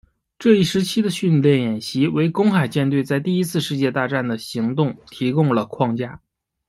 [0.39, 6.21] 这一时期的训练演习为公海舰队在第一次世界大战的行动提供了框架。